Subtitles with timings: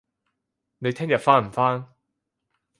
[0.79, 1.93] 你聽日返唔返